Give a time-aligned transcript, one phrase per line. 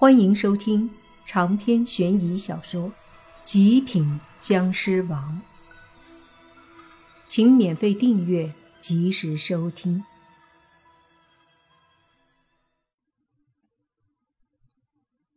[0.00, 0.88] 欢迎收听
[1.26, 2.84] 长篇悬疑小说
[3.42, 5.34] 《极品僵尸王》，
[7.26, 10.04] 请免费订阅，及时收听。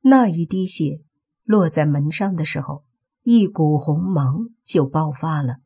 [0.00, 1.02] 那一滴血
[1.44, 2.82] 落在门上的时候，
[3.24, 5.56] 一股红芒就爆发了，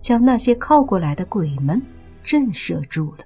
[0.00, 1.80] 将那些靠过来的鬼们
[2.24, 3.24] 震慑住了。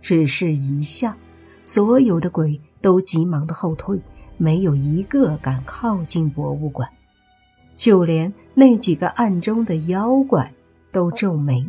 [0.00, 1.18] 只是一下，
[1.64, 4.00] 所有的鬼都急忙的后退。
[4.42, 6.88] 没有一个敢靠近博物馆，
[7.74, 10.50] 就连那几个暗中的妖怪
[10.90, 11.62] 都皱眉，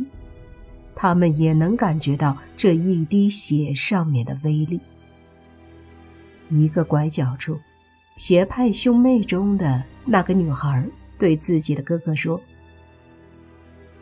[0.96, 4.80] 他们也能感觉到这一滴血上面的威力。
[6.48, 7.60] 一个拐角处，
[8.16, 10.88] 邪派兄妹中的那个女孩
[11.20, 12.40] 对自己的哥哥说：“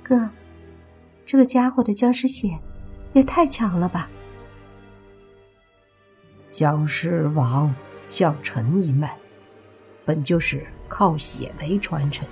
[0.04, 0.30] 哥，
[1.26, 2.56] 这个家伙的僵尸血
[3.14, 4.08] 也太强了吧！”
[6.52, 7.74] 僵尸王。
[8.10, 9.16] 相臣一脉，
[10.04, 12.28] 本就是靠血为传承。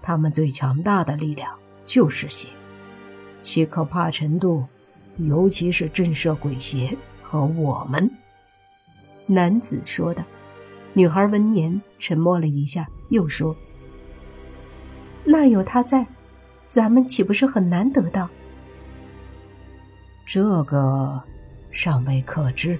[0.00, 2.48] 他们最强大的力量就是血，
[3.42, 4.64] 其可怕程度，
[5.18, 8.10] 尤其是震慑鬼邪和我们。
[9.26, 10.22] 男子说道。
[10.94, 13.54] 女孩闻言沉默了一下，又说
[15.22, 16.04] ：“那有他在，
[16.66, 18.28] 咱们岂不是很难得到？”
[20.26, 21.22] 这个
[21.70, 22.76] 尚未可知。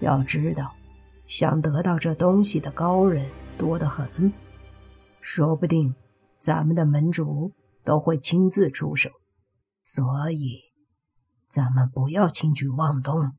[0.00, 0.72] 要知道。
[1.26, 4.32] 想得到这东西的高人多得很，
[5.20, 5.94] 说不定
[6.38, 7.50] 咱们的门主
[7.82, 9.10] 都会亲自出手，
[9.84, 10.60] 所以
[11.48, 13.32] 咱们不要轻举妄动。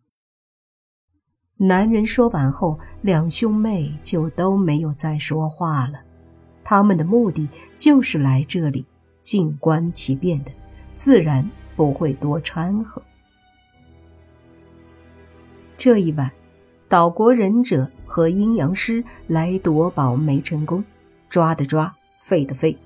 [1.58, 6.00] 男人说完后，两兄妹就都没有再说话了。
[6.64, 7.48] 他们的目的
[7.78, 8.86] 就是来这里
[9.22, 10.52] 静观其变的，
[10.96, 13.02] 自然不会多掺和。
[15.78, 16.32] 这一晚。
[16.88, 20.84] 岛国忍者和阴阳师来夺宝没成功，
[21.30, 22.78] 抓的抓，废的废，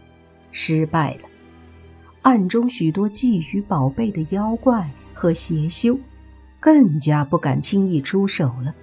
[0.51, 1.21] 失败了。
[2.21, 5.97] 暗中许多觊觎宝贝的妖怪和邪修，
[6.59, 8.73] 更加不敢轻易出手了。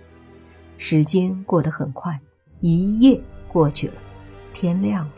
[0.79, 2.19] 时间过得很快，
[2.61, 3.95] 一夜过去了，
[4.53, 5.13] 天亮了。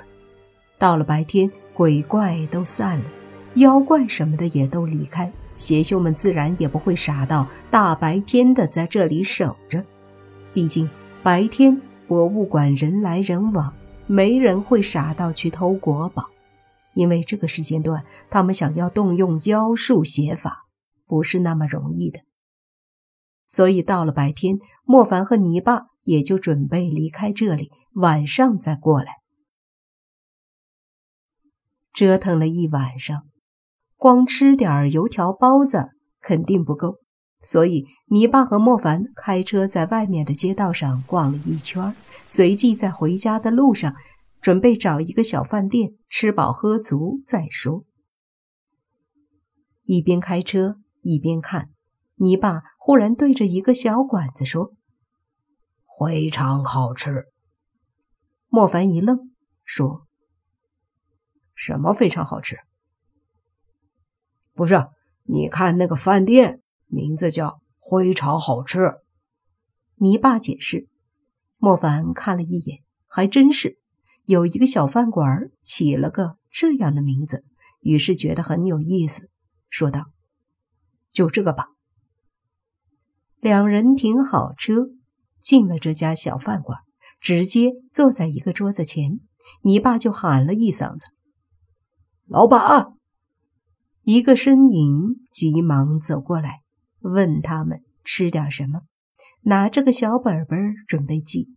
[0.79, 3.05] 到了白天，鬼怪都散了，
[3.55, 5.31] 妖怪什么的也都离开。
[5.59, 9.85] 邪修们自然也不会傻到大白天的在这里守着，
[10.55, 10.89] 毕竟
[11.23, 13.75] 白天博物馆人来人往，
[14.07, 16.25] 没人会傻到去偷国宝。
[16.95, 20.67] 因为这个时间段，他们想要动用妖术邪法，
[21.07, 22.21] 不是那么容易的。
[23.47, 29.19] 所以到了白天，莫凡和泥巴也就准备离开这里，晚上再过来。
[31.93, 33.23] 折腾了一晚上。
[33.99, 37.01] 光吃点油条包子肯定不够，
[37.43, 41.93] 所以泥巴和莫凡开车在外面的街道上逛了一圈，
[42.29, 43.97] 随即在回家的路上
[44.41, 47.85] 准备找一个小饭店吃饱喝足再说。
[49.83, 51.71] 一边开车一边看，
[52.19, 54.75] 泥巴忽然对着一个小馆子说
[55.99, 57.25] ：“非常好吃。”
[58.47, 59.33] 莫凡一愣，
[59.65, 60.07] 说
[61.57, 62.59] ：“什么非常好吃？”
[64.59, 64.89] 不是，
[65.23, 68.95] 你看那个饭店，名字叫“灰炒好吃”。
[69.95, 70.89] 泥巴解释。
[71.59, 73.79] 莫凡看了一眼，还真是
[74.25, 77.45] 有一个小饭馆起了个这样的名字，
[77.83, 79.31] 于是觉得很有意思，
[79.71, 80.07] 说道
[81.13, 81.69] ：“就这个吧。”
[83.39, 84.89] 两人停好车，
[85.41, 86.81] 进了这家小饭馆，
[87.21, 89.21] 直接坐在一个桌子前，
[89.63, 91.07] 泥巴就喊了一嗓子
[92.27, 92.95] ：“老板！”
[94.09, 96.63] 一个身影急忙走过来，
[97.01, 98.81] 问他们吃点什么，
[99.43, 101.51] 拿着个小本本准备记。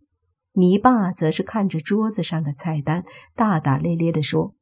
[0.52, 3.04] 泥巴则是看着桌子上的菜单，
[3.34, 4.54] 大大咧咧地说：“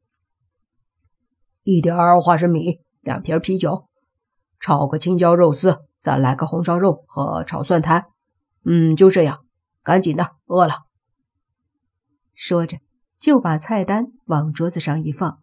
[1.66, 3.88] 一点花生米，两瓶啤酒，
[4.60, 8.04] 炒个青椒肉丝，再来个红烧肉和炒蒜苔。
[8.64, 9.44] 嗯，就这样，
[9.82, 10.84] 赶紧的，饿了。”
[12.34, 12.78] 说着，
[13.18, 15.40] 就把菜单往桌子上一放。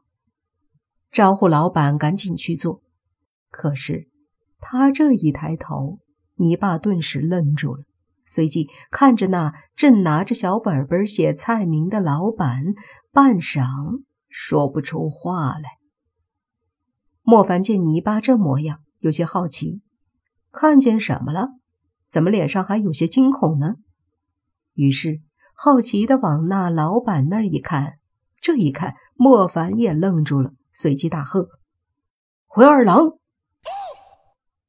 [1.12, 2.82] 招呼老板赶紧去做，
[3.50, 4.08] 可是
[4.60, 6.00] 他这一抬头，
[6.36, 7.84] 泥巴顿时愣住了，
[8.26, 12.58] 随即看着那正拿着小本本写菜名的老板，
[13.12, 15.78] 半晌说不出话来。
[17.24, 19.82] 莫凡见泥巴这模样，有些好奇，
[20.52, 21.50] 看见什么了？
[22.10, 23.76] 怎么脸上还有些惊恐呢？
[24.74, 25.22] 于是
[25.54, 27.98] 好奇的往那老板那儿一看，
[28.40, 30.54] 这一看，莫凡也愣住了。
[30.78, 31.48] 随即大喝
[32.46, 33.18] ：“灰二郎！”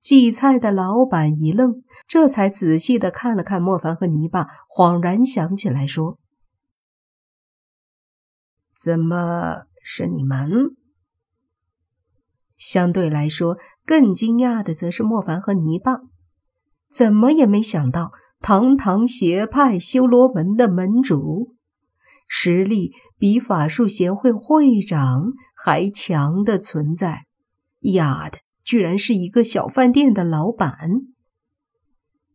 [0.01, 6.19] 荠菜的老板一愣，这才仔细的看了看莫凡和泥巴，恍然想起来说
[8.75, 10.51] ：“怎么是你们？”
[12.57, 16.01] 相对来说，更惊讶的则是莫凡和泥巴，
[16.91, 21.58] 怎么也没想到，堂堂邪派修罗门的门主，
[22.29, 27.25] 实力比法术协会会长还强的存在，
[27.81, 28.39] 丫的！
[28.63, 30.77] 居然是一个小饭店的老板，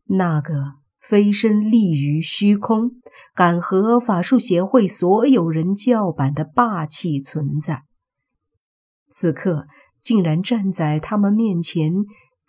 [0.05, 2.93] 那个飞身立于虚空、
[3.35, 7.83] 敢和法术协会所有人叫板的霸气存在，
[9.11, 9.67] 此刻
[10.01, 11.93] 竟然站在他们面前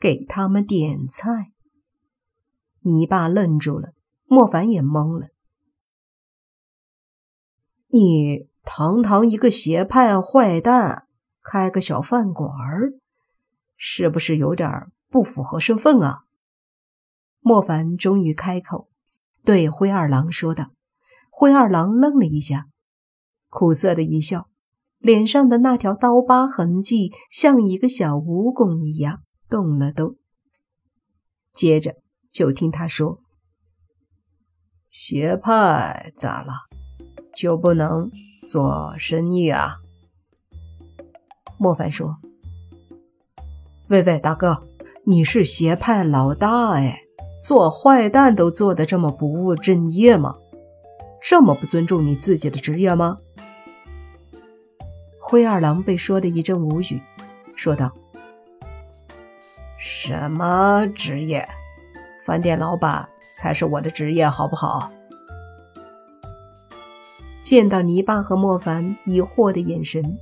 [0.00, 1.50] 给他们点菜。
[2.80, 3.92] 泥巴愣住了，
[4.26, 5.28] 莫凡也懵了
[7.94, 11.06] ：“你堂堂一个邪派坏蛋，
[11.44, 12.94] 开个小饭馆儿？”
[13.78, 16.24] 是不是有点不符合身份啊？
[17.38, 18.88] 莫凡终于开口，
[19.44, 20.72] 对灰二郎说道。
[21.30, 22.66] 灰二郎愣了一下，
[23.48, 24.48] 苦涩的一笑，
[24.98, 30.16] 脸上的那条刀疤痕迹像一个小蜈蚣一样动了动。
[31.52, 31.94] 接着
[32.32, 33.20] 就听他说
[34.90, 36.73] ：“邪派咋了？
[37.36, 38.10] 就不能
[38.48, 39.76] 做生意啊？”
[41.58, 42.16] 莫凡说。
[43.88, 44.62] 喂喂，大哥，
[45.04, 47.02] 你是邪派老大哎，
[47.42, 50.34] 做坏蛋都做得这么不务正业吗？
[51.22, 53.18] 这么不尊重你自己的职业吗？
[55.20, 57.00] 灰二郎被说的一阵无语，
[57.56, 57.92] 说道
[59.78, 61.46] ：“什么职业？
[62.24, 64.90] 饭店老板才是我的职业，好不好？”
[67.44, 70.18] 见到泥巴和莫凡疑惑的眼神，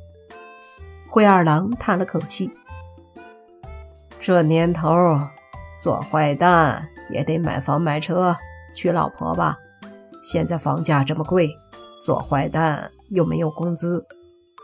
[1.09, 2.51] 灰二郎叹了口气。
[4.19, 4.93] 这年头，
[5.81, 8.37] 做坏蛋也得买房买车
[8.75, 9.57] 娶老婆吧？
[10.25, 11.57] 现在房价这么贵，
[12.05, 14.05] 做坏蛋又没有工资，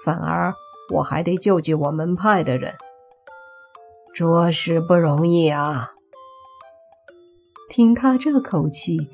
[0.04, 0.52] 反而
[0.93, 2.75] 我还得救济我门派的人，
[4.12, 5.93] 着实不容易啊！
[7.70, 9.08] 听他这口气，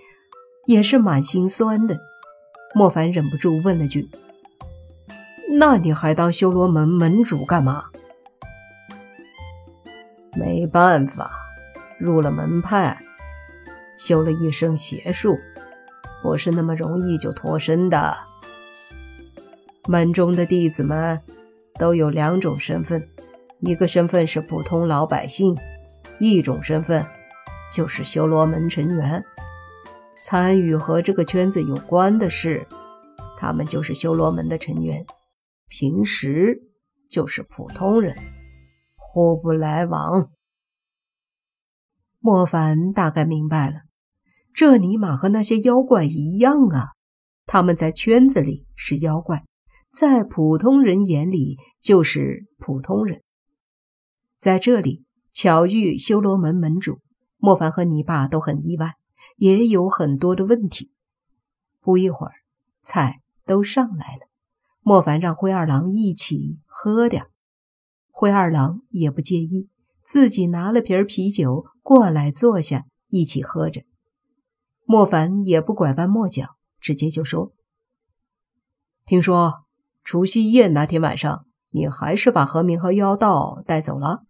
[0.64, 1.98] 也是蛮心酸的。
[2.74, 4.08] 莫凡忍不住问了句
[5.58, 7.84] ：“那你还当修罗门门主干嘛？”
[10.36, 11.30] 没办法，
[11.98, 12.98] 入了门派，
[13.96, 15.36] 修了一身邪术，
[16.22, 18.16] 不是那么容易就脱身的。
[19.86, 21.20] 门中的弟子们
[21.78, 23.08] 都有两种身份，
[23.60, 25.56] 一个身份是普通老百姓，
[26.18, 27.06] 一种身份
[27.72, 29.24] 就是修罗门成员。
[30.26, 32.66] 参与和这个圈子有关的事，
[33.36, 35.04] 他们就是修罗门的成员；
[35.68, 36.62] 平时
[37.10, 38.14] 就是普通人。
[38.96, 40.30] 互不来往。
[42.20, 43.82] 莫凡大概明白了，
[44.54, 46.92] 这尼玛和那些妖怪一样啊！
[47.44, 49.44] 他们在圈子里是妖怪，
[49.92, 53.20] 在普通人眼里就是普通人。
[54.38, 55.04] 在这里
[55.34, 57.00] 巧遇修罗门门主，
[57.36, 58.94] 莫凡和泥巴都很意外，
[59.36, 60.90] 也有很多的问题。
[61.80, 62.32] 不一会儿，
[62.82, 64.28] 菜都上来了，
[64.80, 67.26] 莫凡让灰二郎一起喝点。
[68.10, 69.68] 灰二郎也不介意，
[70.04, 73.82] 自己拿了瓶啤酒过来坐下，一起喝着。
[74.84, 77.52] 莫凡也不拐弯抹角，直接就说
[79.04, 79.64] ：“听说
[80.04, 84.24] 除夕夜那天晚上，你还是把何明和妖道带走了？”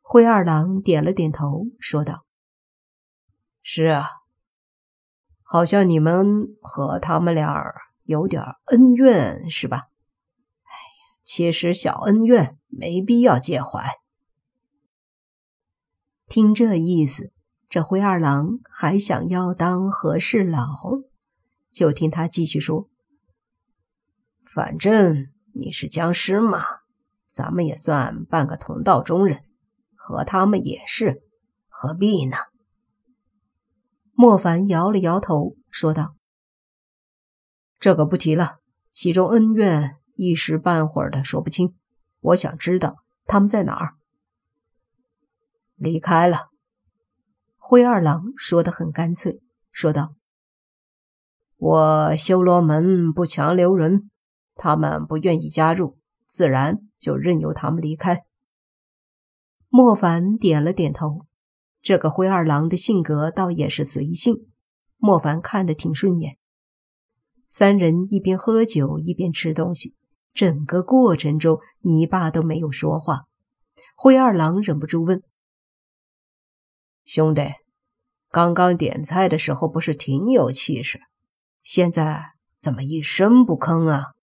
[0.00, 2.24] 灰二郎点了点头，说道
[3.72, 4.08] ：“是啊，
[5.44, 7.72] 好像你们和他们俩
[8.02, 9.86] 有点恩怨，是吧？”
[10.66, 14.00] 哎呀其实小恩怨没必要介怀。
[16.26, 17.32] 听这意思，
[17.68, 20.66] 这灰二郎还想要当和事佬，
[21.72, 22.88] 就听他继续说
[24.52, 26.64] ：“反正你是僵尸嘛，
[27.28, 29.44] 咱们也算半个同道中人，
[29.94, 31.22] 和他们也是，
[31.68, 32.36] 何必呢？”
[34.12, 36.14] 莫凡摇了摇头，说道
[37.80, 38.58] ：“这个不提了，
[38.92, 41.74] 其中恩怨。”一时半会儿的说不清，
[42.20, 43.94] 我想知道他们在哪儿。
[45.76, 46.50] 离开了。
[47.56, 49.40] 灰二郎说的很干脆，
[49.72, 50.14] 说道
[51.56, 54.10] ：“我修罗门不强留人，
[54.56, 55.96] 他们不愿意加入，
[56.28, 58.26] 自然就任由他们离开。”
[59.70, 61.24] 莫凡点了点头。
[61.82, 64.48] 这个灰二郎的性格倒也是随性，
[64.96, 66.36] 莫凡看着挺顺眼。
[67.48, 69.94] 三人一边喝酒一边吃东西。
[70.32, 73.22] 整个过程中，泥巴都没有说话。
[73.96, 75.24] 灰二郎忍不住问
[77.04, 77.42] ：“兄弟，
[78.30, 81.00] 刚刚点菜的时候不是挺有气势，
[81.64, 84.14] 现在怎么一声不吭啊？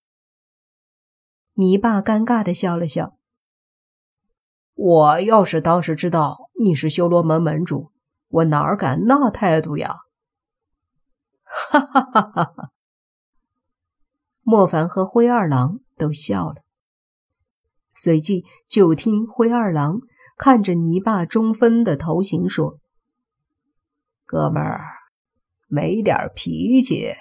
[1.56, 3.18] 泥爸尴尬的笑了笑。
[4.74, 7.92] 我要是当时知道你是修罗门门主，
[8.30, 9.96] 我哪敢那态度呀？
[11.72, 12.72] 哈哈哈哈哈！
[14.42, 16.64] 莫凡和灰二郎都笑了。
[17.94, 20.00] 随即就听灰二郎
[20.38, 22.80] 看着泥巴中分的头型说
[24.26, 24.86] ：“哥们儿，
[25.68, 27.14] 没点脾气，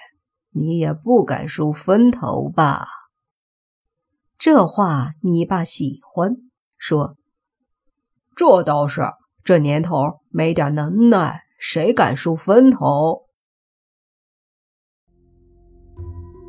[0.51, 2.87] 你也不敢输分头吧？”
[4.37, 6.35] 这话泥巴喜欢，
[6.77, 7.17] 说
[8.37, 9.01] ：“这倒是，
[9.47, 9.95] 这年头
[10.29, 13.27] 没点能耐，谁敢输分头？”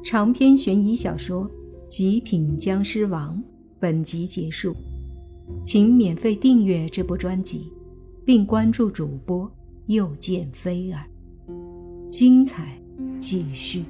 [0.04, 1.44] 长篇悬疑小说
[1.86, 3.36] 《极品僵尸王》
[3.78, 4.74] 本集结束，
[5.64, 7.72] 请免费订阅这部专辑，
[8.26, 9.48] 并关注主播
[9.86, 11.06] 又见菲儿，
[12.10, 12.76] 精彩
[13.20, 13.84] 继续。